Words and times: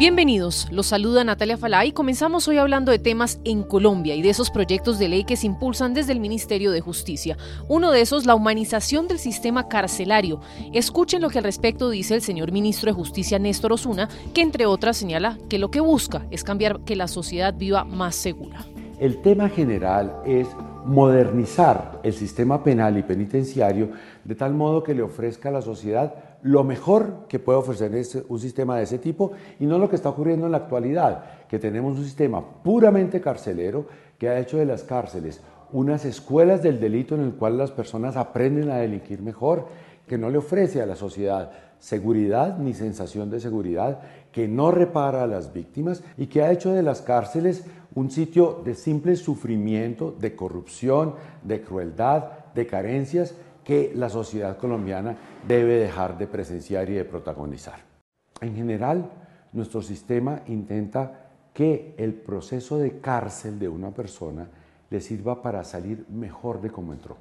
Bienvenidos, 0.00 0.66
los 0.70 0.86
saluda 0.86 1.24
Natalia 1.24 1.58
Falá 1.58 1.84
y 1.84 1.92
comenzamos 1.92 2.48
hoy 2.48 2.56
hablando 2.56 2.90
de 2.90 2.98
temas 2.98 3.38
en 3.44 3.62
Colombia 3.62 4.14
y 4.14 4.22
de 4.22 4.30
esos 4.30 4.50
proyectos 4.50 4.98
de 4.98 5.10
ley 5.10 5.24
que 5.24 5.36
se 5.36 5.46
impulsan 5.46 5.92
desde 5.92 6.12
el 6.12 6.20
Ministerio 6.20 6.70
de 6.70 6.80
Justicia. 6.80 7.36
Uno 7.68 7.90
de 7.90 8.00
esos, 8.00 8.24
la 8.24 8.34
humanización 8.34 9.08
del 9.08 9.18
sistema 9.18 9.68
carcelario. 9.68 10.40
Escuchen 10.72 11.20
lo 11.20 11.28
que 11.28 11.36
al 11.36 11.44
respecto 11.44 11.90
dice 11.90 12.14
el 12.14 12.22
señor 12.22 12.50
ministro 12.50 12.86
de 12.86 12.94
Justicia 12.94 13.38
Néstor 13.38 13.74
Osuna, 13.74 14.08
que 14.32 14.40
entre 14.40 14.64
otras 14.64 14.96
señala 14.96 15.36
que 15.50 15.58
lo 15.58 15.70
que 15.70 15.80
busca 15.80 16.26
es 16.30 16.44
cambiar 16.44 16.80
que 16.80 16.96
la 16.96 17.06
sociedad 17.06 17.52
viva 17.54 17.84
más 17.84 18.14
segura. 18.14 18.64
El 18.98 19.20
tema 19.20 19.50
general 19.50 20.16
es 20.24 20.48
modernizar 20.86 22.00
el 22.02 22.14
sistema 22.14 22.64
penal 22.64 22.96
y 22.96 23.02
penitenciario 23.02 23.90
de 24.24 24.34
tal 24.34 24.54
modo 24.54 24.82
que 24.82 24.94
le 24.94 25.02
ofrezca 25.02 25.50
a 25.50 25.52
la 25.52 25.60
sociedad 25.60 26.14
lo 26.42 26.64
mejor 26.64 27.26
que 27.28 27.38
puede 27.38 27.58
ofrecer 27.58 27.92
un 28.28 28.38
sistema 28.38 28.76
de 28.76 28.84
ese 28.84 28.98
tipo 28.98 29.32
y 29.58 29.66
no 29.66 29.78
lo 29.78 29.88
que 29.88 29.96
está 29.96 30.08
ocurriendo 30.08 30.46
en 30.46 30.52
la 30.52 30.58
actualidad, 30.58 31.46
que 31.48 31.58
tenemos 31.58 31.98
un 31.98 32.04
sistema 32.04 32.44
puramente 32.62 33.20
carcelero 33.20 33.86
que 34.18 34.28
ha 34.28 34.38
hecho 34.38 34.56
de 34.58 34.66
las 34.66 34.82
cárceles 34.82 35.40
unas 35.72 36.04
escuelas 36.04 36.62
del 36.62 36.80
delito 36.80 37.14
en 37.14 37.22
el 37.22 37.34
cual 37.34 37.56
las 37.56 37.70
personas 37.70 38.16
aprenden 38.16 38.70
a 38.70 38.78
delinquir 38.78 39.22
mejor, 39.22 39.68
que 40.06 40.18
no 40.18 40.28
le 40.28 40.38
ofrece 40.38 40.82
a 40.82 40.86
la 40.86 40.96
sociedad 40.96 41.52
seguridad 41.78 42.58
ni 42.58 42.74
sensación 42.74 43.30
de 43.30 43.40
seguridad, 43.40 44.00
que 44.32 44.46
no 44.46 44.70
repara 44.70 45.22
a 45.22 45.26
las 45.26 45.52
víctimas 45.52 46.02
y 46.18 46.26
que 46.26 46.42
ha 46.42 46.52
hecho 46.52 46.72
de 46.72 46.82
las 46.82 47.00
cárceles 47.00 47.64
un 47.94 48.10
sitio 48.10 48.62
de 48.64 48.74
simple 48.74 49.16
sufrimiento, 49.16 50.14
de 50.18 50.36
corrupción, 50.36 51.14
de 51.42 51.62
crueldad, 51.62 52.24
de 52.54 52.66
carencias 52.66 53.34
que 53.70 53.92
la 53.94 54.08
sociedad 54.08 54.56
colombiana 54.56 55.16
debe 55.46 55.76
dejar 55.76 56.18
de 56.18 56.26
presenciar 56.26 56.90
y 56.90 56.94
de 56.94 57.04
protagonizar. 57.04 57.78
En 58.40 58.56
general, 58.56 59.08
nuestro 59.52 59.80
sistema 59.80 60.42
intenta 60.48 61.28
que 61.54 61.94
el 61.96 62.14
proceso 62.14 62.78
de 62.78 62.98
cárcel 62.98 63.60
de 63.60 63.68
una 63.68 63.92
persona 63.92 64.48
le 64.90 65.00
sirva 65.00 65.40
para 65.40 65.62
salir 65.62 66.04
mejor 66.08 66.60
de 66.60 66.70
cómo 66.70 66.92
entró. 66.92 67.16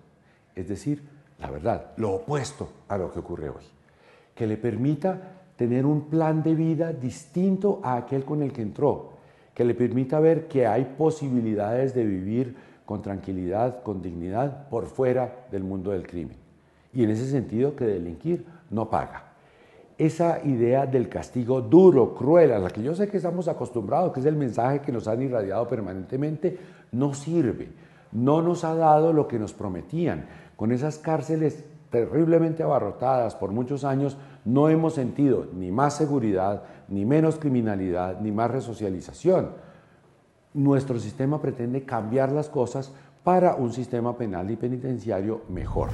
Es 0.56 0.68
decir, 0.68 1.04
la 1.38 1.52
verdad, 1.52 1.92
lo 1.98 2.14
opuesto 2.14 2.68
a 2.88 2.98
lo 2.98 3.12
que 3.12 3.20
ocurre 3.20 3.50
hoy. 3.50 3.66
Que 4.34 4.48
le 4.48 4.58
permita 4.58 5.22
tener 5.56 5.86
un 5.86 6.10
plan 6.10 6.42
de 6.42 6.56
vida 6.56 6.92
distinto 6.94 7.80
a 7.84 7.96
aquel 7.96 8.26
con 8.26 8.42
el 8.42 8.52
que 8.52 8.64
entró. 8.64 9.12
Que 9.54 9.66
le 9.66 9.76
permita 9.76 10.20
ver 10.20 10.48
que 10.48 10.66
hay 10.66 10.96
posibilidades 10.98 11.94
de 11.94 12.06
vivir 12.06 12.56
con 12.88 13.04
tranquilidad, 13.04 13.84
con 13.84 14.02
dignidad, 14.02 14.68
por 14.68 14.88
fuera 14.88 15.46
del 15.52 15.64
mundo 15.64 15.92
del 15.92 16.08
crimen. 16.08 16.39
Y 16.94 17.04
en 17.04 17.12
ese 17.12 17.30
sentido 17.30 17.76
que 17.76 17.86
delinquir 17.86 18.46
no 18.70 18.90
paga. 18.90 19.34
Esa 19.98 20.44
idea 20.46 20.86
del 20.86 21.10
castigo 21.10 21.62
duro, 21.62 22.16
cruel, 22.16 22.54
a 22.54 22.60
la 22.60 22.70
que 22.70 22.82
yo 22.82 22.96
sé 22.96 23.10
que 23.10 23.18
estamos 23.18 23.48
acostumbrados, 23.48 24.14
que 24.14 24.22
es 24.22 24.26
el 24.26 24.36
mensaje 24.36 24.82
que 24.82 24.92
nos 24.92 25.08
han 25.08 25.22
irradiado 25.22 25.68
permanentemente, 25.68 26.58
no 26.92 27.14
sirve. 27.14 27.70
No 28.12 28.42
nos 28.42 28.64
ha 28.64 28.74
dado 28.76 29.12
lo 29.14 29.28
que 29.28 29.38
nos 29.38 29.54
prometían. 29.54 30.26
Con 30.56 30.72
esas 30.72 30.98
cárceles 30.98 31.66
terriblemente 31.92 32.64
abarrotadas 32.64 33.36
por 33.36 33.52
muchos 33.52 33.84
años, 33.84 34.18
no 34.46 34.70
hemos 34.70 34.94
sentido 34.94 35.48
ni 35.54 35.72
más 35.72 35.98
seguridad, 35.98 36.64
ni 36.88 37.06
menos 37.06 37.38
criminalidad, 37.38 38.20
ni 38.22 38.32
más 38.32 38.52
resocialización 38.52 39.50
nuestro 40.54 41.00
sistema 41.00 41.42
pretende 41.42 41.84
cambiar 41.84 42.32
las 42.32 42.50
cosas 42.50 42.92
para 43.24 43.56
un 43.56 43.72
sistema 43.72 44.18
penal 44.18 44.50
y 44.50 44.56
penitenciario 44.56 45.42
mejor. 45.50 45.90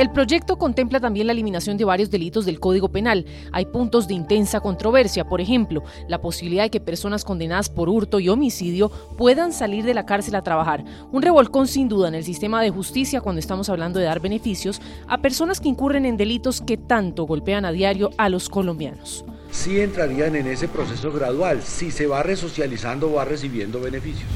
El 0.00 0.10
proyecto 0.12 0.56
contempla 0.56 0.98
también 0.98 1.26
la 1.26 1.34
eliminación 1.34 1.76
de 1.76 1.84
varios 1.84 2.10
delitos 2.10 2.46
del 2.46 2.58
Código 2.58 2.88
Penal. 2.88 3.26
Hay 3.52 3.66
puntos 3.66 4.08
de 4.08 4.14
intensa 4.14 4.60
controversia, 4.60 5.28
por 5.28 5.42
ejemplo, 5.42 5.84
la 6.08 6.22
posibilidad 6.22 6.62
de 6.62 6.70
que 6.70 6.80
personas 6.80 7.22
condenadas 7.22 7.68
por 7.68 7.90
hurto 7.90 8.18
y 8.18 8.30
homicidio 8.30 8.90
puedan 9.18 9.52
salir 9.52 9.84
de 9.84 9.92
la 9.92 10.06
cárcel 10.06 10.36
a 10.36 10.42
trabajar. 10.42 10.86
Un 11.12 11.20
revolcón 11.20 11.68
sin 11.68 11.90
duda 11.90 12.08
en 12.08 12.14
el 12.14 12.24
sistema 12.24 12.62
de 12.62 12.70
justicia 12.70 13.20
cuando 13.20 13.40
estamos 13.40 13.68
hablando 13.68 13.98
de 13.98 14.06
dar 14.06 14.20
beneficios 14.20 14.80
a 15.06 15.18
personas 15.18 15.60
que 15.60 15.68
incurren 15.68 16.06
en 16.06 16.16
delitos 16.16 16.62
que 16.62 16.78
tanto 16.78 17.24
golpean 17.24 17.66
a 17.66 17.72
diario 17.72 18.08
a 18.16 18.30
los 18.30 18.48
colombianos 18.48 19.26
sí 19.52 19.80
entrarían 19.80 20.36
en 20.36 20.46
ese 20.46 20.68
proceso 20.68 21.10
gradual. 21.12 21.60
Si 21.62 21.90
se 21.90 22.06
va 22.06 22.22
resocializando, 22.22 23.12
va 23.12 23.24
recibiendo 23.24 23.80
beneficios. 23.80 24.28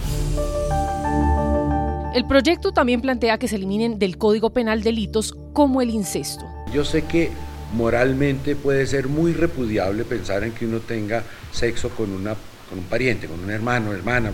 El 2.15 2.27
proyecto 2.27 2.71
también 2.71 3.01
plantea 3.01 3.39
que 3.39 3.49
se 3.49 3.57
eliminen 3.57 3.99
del 3.99 4.19
Código 4.19 4.51
Penal 4.51 4.85
delitos 4.85 5.37
como 5.53 5.83
el 5.83 5.91
incesto. 5.91 6.45
Yo 6.73 6.85
sé 6.85 7.03
que 7.07 7.33
moralmente 7.75 8.55
puede 8.55 8.87
ser 8.87 9.09
muy 9.09 9.33
repudiable 9.33 10.05
pensar 10.05 10.45
en 10.45 10.53
que 10.53 10.65
uno 10.65 10.79
tenga 10.79 11.25
sexo 11.51 11.89
con, 11.89 12.13
una, 12.13 12.37
con 12.71 12.79
un 12.79 12.85
pariente, 12.85 13.27
con 13.27 13.43
un 13.43 13.51
hermano, 13.51 13.93
hermana. 13.93 14.31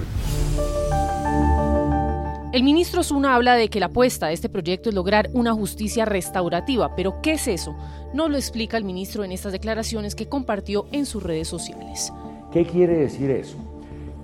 El 2.53 2.65
ministro 2.65 3.03
Zuna 3.03 3.35
habla 3.35 3.55
de 3.55 3.71
que 3.71 3.81
la 3.81 3.87
apuesta 3.87 4.27
de 4.27 4.35
este 4.35 4.51
proyecto 4.51 4.91
es 4.91 4.95
lograr 4.95 5.31
una 5.33 5.55
justicia 5.55 6.05
restaurativa, 6.05 6.95
pero 6.95 7.23
¿qué 7.23 7.33
es 7.33 7.49
eso? 7.49 7.75
No 8.13 8.29
lo 8.29 8.37
explica 8.37 8.77
el 8.77 8.85
ministro 8.85 9.25
en 9.25 9.33
estas 9.33 9.53
declaraciones 9.53 10.15
que 10.15 10.29
compartió 10.29 10.85
en 10.93 11.07
sus 11.07 11.23
redes 11.23 11.49
sociales. 11.49 12.13
¿Qué 12.53 12.67
quiere 12.67 12.99
decir 12.99 13.31
eso? 13.31 13.57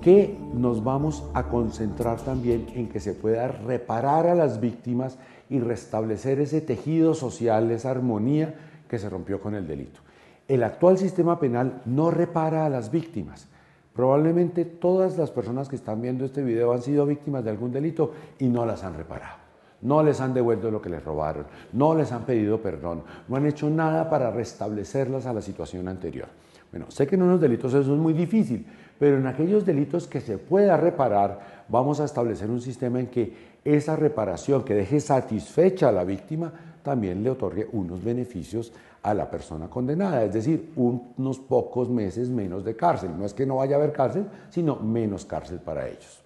Que 0.07 0.39
nos 0.55 0.85
vamos 0.85 1.25
a 1.35 1.49
concentrar 1.49 2.21
también 2.21 2.69
en 2.77 2.89
que 2.89 3.01
se 3.01 3.13
pueda 3.13 3.49
reparar 3.49 4.29
a 4.29 4.37
las 4.37 4.61
víctimas 4.61 5.19
y 5.51 5.59
restablecer 5.59 6.39
ese 6.39 6.61
tejido 6.61 7.13
social, 7.13 7.69
esa 7.73 7.91
armonía 7.91 8.55
que 8.89 9.01
se 9.01 9.11
rompió 9.11 9.41
con 9.41 9.57
el 9.57 9.67
delito. 9.67 9.99
El 10.47 10.63
actual 10.63 10.97
sistema 10.97 11.41
penal 11.41 11.83
no 11.87 12.13
repara 12.13 12.67
a 12.67 12.71
las 12.71 12.93
víctimas 12.93 13.49
Probablemente 13.97 14.67
todas 14.67 15.17
las 15.17 15.31
personas 15.31 15.69
que 15.69 15.75
están 15.77 16.03
viendo 16.03 16.27
este 16.27 16.43
video 16.43 16.73
han 16.73 16.83
sido 16.83 17.07
víctimas 17.07 17.43
de 17.43 17.51
algún 17.51 17.73
delito 17.73 18.13
y 18.39 18.47
no 18.47 18.67
las 18.67 18.85
han 18.85 18.95
reparado. 18.95 19.39
No 19.81 20.03
les 20.03 20.21
han 20.21 20.35
devuelto 20.35 20.71
lo 20.71 20.83
que 20.83 20.91
les 20.91 21.03
robaron, 21.03 21.47
no 21.73 21.95
les 21.95 22.13
han 22.13 22.25
pedido 22.27 22.61
perdón, 22.61 23.03
no 23.27 23.37
han 23.37 23.47
hecho 23.47 23.71
nada 23.71 24.09
para 24.11 24.31
restablecerlas 24.31 25.27
a 25.27 25.33
la 25.33 25.41
situación 25.41 25.89
anterior. 25.89 26.29
Bueno, 26.71 26.91
sé 26.91 27.07
que 27.07 27.15
en 27.15 27.23
unos 27.23 27.41
delitos 27.41 27.73
eso 27.73 27.95
es 27.95 27.99
muy 27.99 28.13
difícil, 28.13 28.67
pero 28.99 29.19
en 29.19 29.27
aquellos 29.27 29.65
delitos 29.65 30.07
que 30.07 30.21
se 30.21 30.39
pueda 30.39 30.77
reparar, 30.77 31.65
vamos 31.69 32.01
a 32.01 32.05
establecer 32.05 32.51
un 32.51 32.61
sistema 32.61 33.01
en 33.01 33.09
que 33.09 33.57
esa 33.65 33.97
reparación 33.97 34.65
que 34.65 34.75
deje 34.75 35.01
satisfecha 35.01 35.89
a 35.89 35.93
la 35.93 36.05
víctima 36.05 36.53
también 36.83 37.23
le 37.23 37.31
otorgue 37.31 37.69
unos 37.73 38.03
beneficios 38.03 38.73
a 39.03 39.15
la 39.15 39.31
persona 39.31 39.69
condenada, 39.69 40.25
es 40.25 40.33
decir, 40.33 40.73
unos 40.77 41.39
pocos 41.39 41.89
meses 41.89 42.29
menos 42.29 42.65
de 42.65 42.75
cárcel. 42.75 43.11
No 43.17 43.25
es 43.25 43.35
que 43.35 43.47
no 43.47 43.57
vaya 43.57 43.77
a 43.77 43.79
haber 43.79 43.93
cárcel, 43.93 44.27
sino 44.51 44.77
menos 44.77 45.25
cárcel 45.25 45.59
para 45.59 45.89
ellos. 45.89 46.26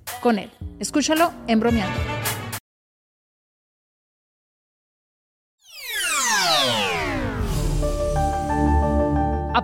con 0.21 0.39
él. 0.39 0.49
Escúchalo 0.79 1.33
en 1.47 1.59
bromeando. 1.59 2.10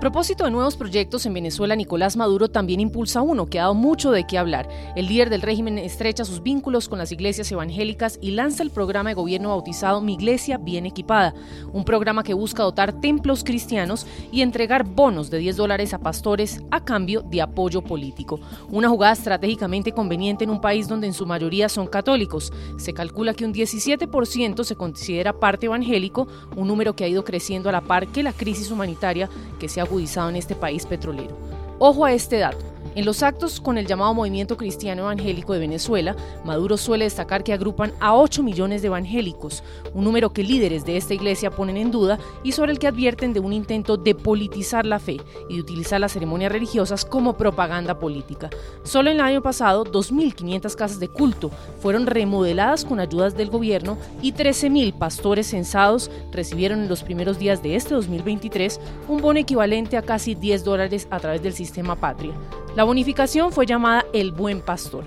Propósito 0.08 0.46
de 0.46 0.52
nuevos 0.52 0.78
proyectos 0.78 1.26
en 1.26 1.34
Venezuela, 1.34 1.76
Nicolás 1.76 2.16
Maduro 2.16 2.48
también 2.48 2.80
impulsa 2.80 3.22
uno 3.22 3.48
que 3.48 3.60
ha 3.60 3.64
dado 3.64 3.74
mucho 3.74 4.10
de 4.12 4.26
qué 4.26 4.38
hablar. 4.38 4.70
El 4.96 5.08
líder 5.08 5.30
del 5.30 5.42
régimen 5.42 5.78
estrecha 5.78 6.24
sus 6.24 6.42
vínculos 6.42 6.88
con 6.88 6.98
las 6.98 7.12
iglesias 7.12 7.52
evangélicas 7.52 8.18
y 8.22 8.32
lanza 8.32 8.64
el 8.64 8.72
programa 8.72 9.10
de 9.10 9.16
gobierno 9.16 9.50
bautizado 9.50 10.00
Mi 10.00 10.14
Iglesia 10.14 10.60
Bien 10.60 10.86
Equipada, 10.86 11.34
un 11.74 11.84
programa 11.84 12.24
que 12.24 12.34
busca 12.34 12.64
dotar 12.64 13.02
templos 13.02 13.44
cristianos 13.44 14.08
y 14.32 14.44
entregar 14.44 14.86
bonos 14.86 15.30
de 15.30 15.40
10 15.40 15.58
dólares 15.58 15.94
a 15.94 16.00
pastores 16.00 16.62
a 16.72 16.86
cambio 16.86 17.22
de 17.24 17.42
apoyo 17.42 17.82
político. 17.82 18.40
Una 18.70 18.88
jugada 18.88 19.12
estratégicamente 19.12 19.92
conveniente 19.92 20.46
en 20.46 20.52
un 20.52 20.62
país 20.62 20.88
donde 20.88 21.08
en 21.08 21.14
su 21.14 21.26
mayoría 21.26 21.68
son 21.68 21.86
católicos. 21.86 22.54
Se 22.78 22.94
calcula 22.94 23.34
que 23.34 23.44
un 23.44 23.54
17% 23.54 24.64
se 24.64 24.76
considera 24.78 25.38
parte 25.38 25.66
evangélico, 25.66 26.30
un 26.56 26.70
número 26.70 26.96
que 26.96 27.04
ha 27.04 27.10
ido 27.10 27.26
creciendo 27.26 27.68
a 27.68 27.74
la 27.74 27.82
par 27.82 28.08
que 28.08 28.24
la 28.24 28.32
crisis 28.32 28.72
humanitaria 28.72 29.30
que 29.60 29.68
se 29.68 29.82
ha 29.82 29.84
agudizado 29.84 29.97
en 30.30 30.36
este 30.36 30.56
país 30.56 30.86
petrolero. 30.86 31.36
Ojo 31.80 32.06
a 32.06 32.14
este 32.14 32.38
dato. 32.40 32.64
En 32.98 33.06
los 33.06 33.22
actos 33.22 33.62
con 33.62 33.78
el 33.78 33.86
llamado 33.86 34.16
Movimiento 34.16 34.58
Cristiano 34.58 35.04
Evangélico 35.04 35.54
de 35.54 35.60
Venezuela, 35.60 36.16
Maduro 36.44 36.78
suele 36.78 37.06
destacar 37.06 37.44
que 37.44 37.54
agrupan 37.54 37.94
a 38.00 38.16
8 38.16 38.42
millones 38.42 38.82
de 38.82 38.88
evangélicos, 38.88 39.64
un 39.94 40.04
número 40.04 40.34
que 40.34 40.42
líderes 40.42 40.84
de 40.84 40.98
esta 40.98 41.14
iglesia 41.14 41.52
ponen 41.52 41.78
en 41.78 41.92
duda 41.92 42.18
y 42.42 42.54
sobre 42.54 42.72
el 42.72 42.80
que 42.80 42.88
advierten 42.88 43.34
de 43.34 43.40
un 43.40 43.54
intento 43.54 43.98
de 43.98 44.16
politizar 44.16 44.88
la 44.88 44.98
fe 44.98 45.18
y 45.48 45.58
de 45.58 45.62
utilizar 45.62 46.02
las 46.02 46.14
ceremonias 46.14 46.52
religiosas 46.52 47.06
como 47.06 47.38
propaganda 47.38 48.00
política. 48.00 48.50
Solo 48.82 49.12
en 49.12 49.18
el 49.18 49.22
año 49.22 49.44
pasado, 49.44 49.86
2.500 49.86 50.74
casas 50.74 51.00
de 51.00 51.08
culto 51.08 51.52
fueron 51.80 52.08
remodeladas 52.08 52.84
con 52.84 53.00
ayudas 53.00 53.38
del 53.38 53.52
gobierno 53.52 54.00
y 54.24 54.34
13.000 54.34 54.98
pastores 54.98 55.46
censados 55.46 56.10
recibieron 56.32 56.80
en 56.80 56.90
los 56.90 57.04
primeros 57.04 57.38
días 57.38 57.62
de 57.62 57.76
este 57.76 57.94
2023 57.94 58.80
un 59.08 59.22
bono 59.22 59.38
equivalente 59.38 59.98
a 59.98 60.02
casi 60.02 60.34
10 60.34 60.64
dólares 60.64 61.08
a 61.12 61.20
través 61.20 61.44
del 61.44 61.54
sistema 61.54 61.96
Patria. 61.96 62.34
La 62.78 62.84
bonificación 62.84 63.52
fue 63.52 63.66
llamada 63.66 64.06
El 64.14 64.32
Buen 64.32 64.62
Pastor. 64.62 65.04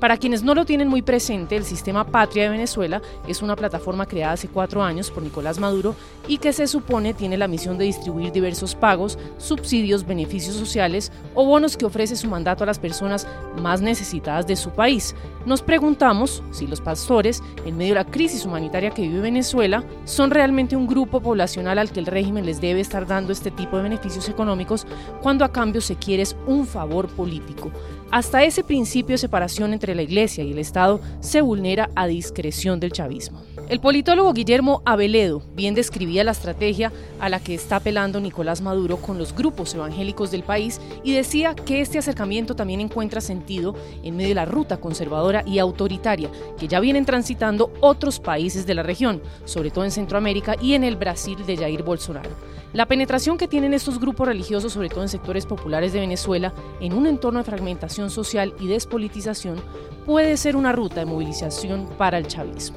Para 0.00 0.18
quienes 0.18 0.42
no 0.42 0.54
lo 0.54 0.66
tienen 0.66 0.88
muy 0.88 1.00
presente, 1.00 1.56
el 1.56 1.64
sistema 1.64 2.04
Patria 2.04 2.44
de 2.44 2.50
Venezuela 2.50 3.00
es 3.26 3.40
una 3.40 3.56
plataforma 3.56 4.04
creada 4.04 4.34
hace 4.34 4.48
cuatro 4.48 4.82
años 4.82 5.10
por 5.10 5.22
Nicolás 5.22 5.58
Maduro 5.58 5.94
y 6.28 6.36
que 6.36 6.52
se 6.52 6.66
supone 6.66 7.14
tiene 7.14 7.38
la 7.38 7.48
misión 7.48 7.78
de 7.78 7.86
distribuir 7.86 8.30
diversos 8.30 8.74
pagos, 8.74 9.18
subsidios, 9.38 10.06
beneficios 10.06 10.54
sociales 10.54 11.12
o 11.34 11.46
bonos 11.46 11.78
que 11.78 11.86
ofrece 11.86 12.14
su 12.14 12.28
mandato 12.28 12.62
a 12.62 12.66
las 12.66 12.78
personas 12.78 13.26
más 13.58 13.80
necesitadas 13.80 14.46
de 14.46 14.56
su 14.56 14.70
país. 14.70 15.14
Nos 15.46 15.62
preguntamos 15.62 16.42
si 16.50 16.66
los 16.66 16.82
pastores, 16.82 17.42
en 17.64 17.78
medio 17.78 17.94
de 17.94 18.00
la 18.00 18.10
crisis 18.10 18.44
humanitaria 18.44 18.90
que 18.90 19.02
vive 19.02 19.20
Venezuela, 19.20 19.82
son 20.04 20.30
realmente 20.30 20.76
un 20.76 20.86
grupo 20.86 21.20
poblacional 21.20 21.78
al 21.78 21.90
que 21.90 22.00
el 22.00 22.06
régimen 22.06 22.44
les 22.44 22.60
debe 22.60 22.80
estar 22.80 23.06
dando 23.06 23.32
este 23.32 23.50
tipo 23.50 23.78
de 23.78 23.84
beneficios 23.84 24.28
económicos 24.28 24.86
cuando 25.22 25.44
a 25.44 25.52
cambio 25.52 25.80
se 25.80 25.96
quiere 25.96 26.24
un 26.46 26.66
favor 26.66 27.08
político. 27.08 27.70
Hasta 28.10 28.44
ese 28.44 28.62
principio 28.62 29.14
de 29.14 29.18
separación 29.18 29.72
entre 29.72 29.94
la 29.94 30.02
Iglesia 30.02 30.44
y 30.44 30.52
el 30.52 30.58
Estado 30.58 31.00
se 31.20 31.40
vulnera 31.40 31.90
a 31.96 32.06
discreción 32.06 32.78
del 32.78 32.92
chavismo. 32.92 33.42
El 33.68 33.80
politólogo 33.80 34.32
Guillermo 34.32 34.80
Aveledo 34.84 35.42
bien 35.56 35.74
describía 35.74 36.22
la 36.22 36.30
estrategia 36.30 36.92
a 37.18 37.28
la 37.28 37.40
que 37.40 37.54
está 37.54 37.76
apelando 37.76 38.20
Nicolás 38.20 38.60
Maduro 38.60 38.98
con 38.98 39.18
los 39.18 39.34
grupos 39.34 39.74
evangélicos 39.74 40.30
del 40.30 40.44
país 40.44 40.80
y 41.02 41.14
decía 41.14 41.56
que 41.56 41.80
este 41.80 41.98
acercamiento 41.98 42.54
también 42.54 42.80
encuentra 42.80 43.20
sentido 43.20 43.74
en 44.04 44.16
medio 44.16 44.28
de 44.28 44.34
la 44.36 44.44
ruta 44.44 44.76
conservadora 44.76 45.42
y 45.44 45.58
autoritaria 45.58 46.30
que 46.60 46.68
ya 46.68 46.78
vienen 46.78 47.04
transitando 47.04 47.72
otros 47.80 48.20
países 48.20 48.66
de 48.66 48.74
la 48.74 48.84
región, 48.84 49.20
sobre 49.44 49.72
todo 49.72 49.84
en 49.84 49.90
Centroamérica 49.90 50.54
y 50.62 50.74
en 50.74 50.84
el 50.84 50.94
Brasil 50.94 51.44
de 51.44 51.56
Jair 51.56 51.82
Bolsonaro. 51.82 52.30
La 52.76 52.84
penetración 52.84 53.38
que 53.38 53.48
tienen 53.48 53.72
estos 53.72 53.98
grupos 53.98 54.28
religiosos, 54.28 54.74
sobre 54.74 54.90
todo 54.90 55.00
en 55.00 55.08
sectores 55.08 55.46
populares 55.46 55.94
de 55.94 56.00
Venezuela, 56.00 56.52
en 56.78 56.92
un 56.92 57.06
entorno 57.06 57.38
de 57.38 57.46
fragmentación 57.46 58.10
social 58.10 58.52
y 58.60 58.68
despolitización, 58.68 59.56
puede 60.04 60.36
ser 60.36 60.56
una 60.56 60.72
ruta 60.72 60.96
de 60.96 61.06
movilización 61.06 61.88
para 61.96 62.18
el 62.18 62.26
chavismo. 62.26 62.76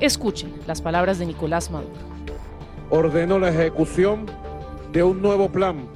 Escuchen 0.00 0.52
las 0.66 0.82
palabras 0.82 1.20
de 1.20 1.26
Nicolás 1.26 1.70
Maduro. 1.70 1.94
Ordenó 2.90 3.38
la 3.38 3.50
ejecución 3.50 4.26
de 4.90 5.04
un 5.04 5.22
nuevo 5.22 5.48
plan, 5.48 5.88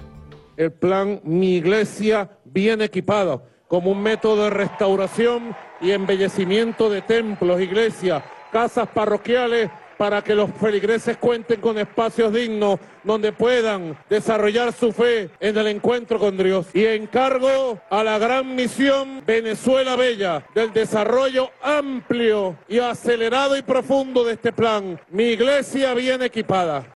el 0.56 0.70
plan 0.70 1.20
Mi 1.24 1.56
Iglesia 1.56 2.30
bien 2.44 2.80
equipada, 2.80 3.42
como 3.66 3.90
un 3.90 4.00
método 4.00 4.44
de 4.44 4.50
restauración 4.50 5.56
y 5.80 5.90
embellecimiento 5.90 6.88
de 6.88 7.02
templos, 7.02 7.60
iglesias, 7.60 8.22
casas 8.52 8.86
parroquiales 8.90 9.70
para 10.00 10.24
que 10.24 10.34
los 10.34 10.50
feligreses 10.58 11.18
cuenten 11.18 11.60
con 11.60 11.76
espacios 11.76 12.32
dignos 12.32 12.80
donde 13.04 13.32
puedan 13.32 13.98
desarrollar 14.08 14.72
su 14.72 14.92
fe 14.92 15.28
en 15.40 15.58
el 15.58 15.66
encuentro 15.66 16.18
con 16.18 16.38
Dios. 16.38 16.68
Y 16.72 16.86
encargo 16.86 17.78
a 17.90 18.02
la 18.02 18.18
gran 18.18 18.54
misión 18.54 19.22
Venezuela 19.26 19.96
Bella 19.96 20.46
del 20.54 20.72
desarrollo 20.72 21.50
amplio 21.62 22.56
y 22.66 22.78
acelerado 22.78 23.58
y 23.58 23.60
profundo 23.60 24.24
de 24.24 24.32
este 24.32 24.52
plan. 24.52 24.98
Mi 25.10 25.24
iglesia 25.24 25.92
bien 25.92 26.22
equipada. 26.22 26.94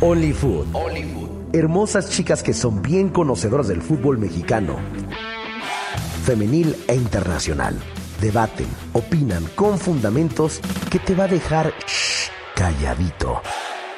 Only 0.00 0.32
Food. 0.32 0.68
Hermosas 1.52 2.08
chicas 2.10 2.44
que 2.44 2.54
son 2.54 2.82
bien 2.82 3.08
conocedoras 3.08 3.66
del 3.66 3.82
fútbol 3.82 4.18
mexicano, 4.18 4.78
femenil 6.24 6.76
e 6.86 6.94
internacional. 6.94 7.76
Debaten, 8.20 8.68
opinan 8.92 9.44
con 9.56 9.76
fundamentos 9.76 10.60
que 10.88 11.00
te 11.00 11.16
va 11.16 11.24
a 11.24 11.28
dejar 11.28 11.74
calladito. 12.62 13.42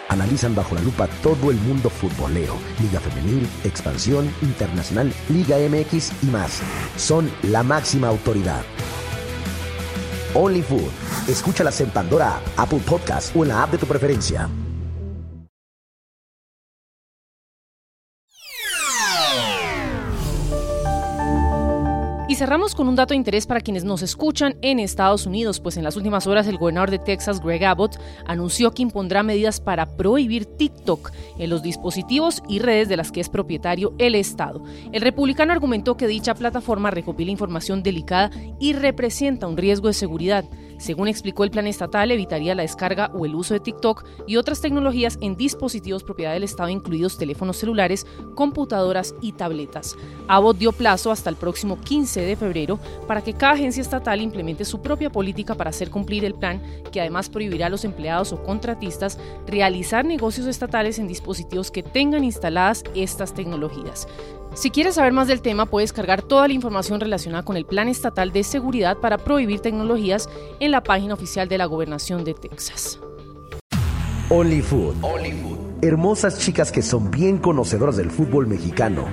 Analizan 0.09 0.55
bajo 0.55 0.75
la 0.75 0.81
lupa 0.81 1.07
todo 1.23 1.51
el 1.51 1.59
mundo 1.59 1.91
futbolero, 1.91 2.55
Liga 2.81 2.99
Femenil, 2.99 3.47
Expansión, 3.63 4.33
Internacional, 4.41 5.13
Liga 5.29 5.57
MX 5.59 6.13
y 6.23 6.27
más. 6.27 6.63
Son 6.97 7.31
la 7.43 7.63
máxima 7.63 8.09
autoridad. 8.09 8.63
Only 10.33 10.63
Food. 10.63 10.91
Escúchalas 11.29 11.79
en 11.83 11.91
Pandora, 11.91 12.41
Apple 12.57 12.81
Podcast 12.87 13.37
o 13.37 13.43
en 13.43 13.51
la 13.51 13.65
app 13.65 13.73
de 13.73 13.79
tu 13.79 13.87
preferencia. 13.87 14.49
Y 22.35 22.37
cerramos 22.37 22.75
con 22.75 22.89
un 22.89 22.97
dato 22.97 23.15
de 23.15 23.19
interés 23.19 23.47
para 23.47 23.61
quienes 23.61 23.85
nos 23.85 24.03
escuchan 24.03 24.57
en 24.61 24.81
Estados 24.81 25.25
Unidos, 25.25 25.61
pues 25.61 25.77
en 25.77 25.85
las 25.85 25.95
últimas 25.95 26.27
horas 26.27 26.49
el 26.49 26.59
gobernador 26.59 26.91
de 26.91 26.99
Texas, 26.99 27.41
Greg 27.41 27.65
Abbott, 27.65 27.97
anunció 28.27 28.73
que 28.73 28.83
impondrá 28.83 29.23
medidas 29.23 29.61
para 29.61 29.97
prohibir 29.97 30.45
TikTok 30.45 31.13
en 31.39 31.49
los 31.49 31.63
dispositivos 31.63 32.43
y 32.49 32.59
redes 32.59 32.89
de 32.89 32.97
las 32.97 33.13
que 33.13 33.21
es 33.21 33.29
propietario 33.29 33.95
el 33.99 34.17
Estado. 34.17 34.65
El 34.91 35.03
republicano 35.03 35.53
argumentó 35.53 35.97
que 35.97 36.09
dicha 36.09 36.35
plataforma 36.35 36.91
recopila 36.91 37.31
información 37.31 37.85
delicada 37.85 38.33
y 38.59 38.73
representa 38.73 39.47
un 39.47 39.57
riesgo 39.57 39.87
de 39.87 39.95
seguridad. 39.95 40.45
Según 40.79 41.09
explicó 41.09 41.45
el 41.45 41.51
plan 41.51 41.67
estatal, 41.67 42.11
evitaría 42.11 42.55
la 42.55 42.63
descarga 42.63 43.11
o 43.15 43.27
el 43.27 43.35
uso 43.35 43.55
de 43.55 43.61
TikTok 43.61 44.05
y 44.27 44.37
otras 44.37 44.61
tecnologías 44.61 45.19
en 45.21 45.37
dispositivos 45.37 46.05
propiedad 46.05 46.33
del 46.33 46.45
Estado, 46.45 46.69
incluidos 46.69 47.19
teléfonos 47.19 47.57
celulares, 47.57 48.07
computadoras 48.35 49.15
y 49.21 49.33
tabletas. 49.33 49.97
Abbott 50.29 50.59
dio 50.59 50.73
plazo 50.73 51.11
hasta 51.11 51.31
el 51.31 51.37
próximo 51.37 51.79
15 51.81 52.21
de 52.21 52.37
febrero 52.37 52.79
para 53.07 53.23
que 53.23 53.35
cada 53.35 53.55
agencia 53.55 53.81
estatal 53.81 54.21
implemente 54.21 54.65
su 54.65 54.83
propia 54.83 55.11
política 55.11 55.55
para 55.55 55.71
hacer 55.71 55.91
cumplir 55.91 56.25
el 56.25 56.35
plan, 56.35 56.63
que 56.93 57.01
además 57.01 57.29
prohibirá 57.29 57.67
a 57.67 57.71
los 57.71 57.85
empleados 57.85 58.33
o 58.33 58.43
contratistas 58.43 59.19
realizar 59.47 60.05
negocios 60.05 60.47
estatales 60.47 60.99
en 60.99 61.09
dispositivos 61.09 61.71
que 61.71 61.83
tengan 61.83 62.25
instaladas 62.25 62.85
estas 62.95 63.35
tecnologías. 63.35 64.07
Si 64.53 64.71
quieres 64.71 64.97
saber 64.97 65.13
más 65.13 65.27
del 65.27 65.41
tema, 65.41 65.67
puedes 65.67 65.93
cargar 65.93 66.23
toda 66.23 66.47
la 66.47 66.55
información 66.55 67.01
relacionada 67.01 67.45
con 67.45 67.57
el 67.57 67.65
Plan 67.65 67.89
Estatal 67.89 68.33
de 68.33 68.45
Seguridad 68.45 68.99
para 68.99 69.19
prohibir 69.19 69.61
tecnologías 69.61 70.29
en 70.61 70.71
la 70.71 70.83
página 70.83 71.15
oficial 71.15 71.49
de 71.49 71.59
la 71.59 71.67
Gobernación 71.67 72.25
de 72.25 72.35
Texas. 72.35 73.01
Only 74.31 74.63
Food. 74.63 74.95
Hermosas 75.83 76.39
chicas 76.39 76.73
que 76.73 76.83
son 76.83 77.11
bien 77.11 77.39
conocedoras 77.39 77.97
del 77.97 78.11
fútbol 78.11 78.47
mexicano, 78.47 79.07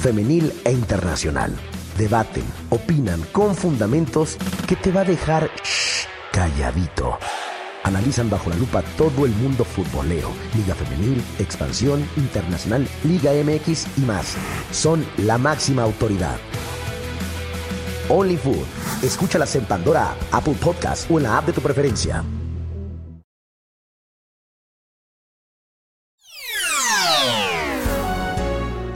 femenil 0.00 0.52
e 0.64 0.72
internacional. 0.72 1.56
Debaten, 1.96 2.44
opinan 2.70 3.22
con 3.32 3.54
fundamentos 3.54 4.36
que 4.66 4.76
te 4.76 4.92
va 4.92 5.02
a 5.02 5.04
dejar 5.04 5.50
calladito. 6.32 7.18
Analizan 7.84 8.30
bajo 8.30 8.50
la 8.50 8.56
lupa 8.56 8.82
todo 8.96 9.26
el 9.26 9.32
mundo 9.32 9.64
futbolero, 9.64 10.28
Liga 10.56 10.74
Femenil, 10.74 11.22
Expansión, 11.38 12.08
Internacional, 12.16 12.86
Liga 13.04 13.32
MX 13.32 13.86
y 13.98 14.00
más. 14.02 14.36
Son 14.70 15.04
la 15.18 15.38
máxima 15.38 15.82
autoridad. 15.82 16.36
Only 18.08 18.36
Food. 18.36 18.66
Escúchalas 19.02 19.56
en 19.56 19.64
Pandora, 19.64 20.14
Apple 20.30 20.56
Podcast 20.60 21.10
o 21.10 21.18
en 21.18 21.24
la 21.24 21.38
app 21.38 21.46
de 21.46 21.52
tu 21.52 21.60
preferencia. 21.60 22.22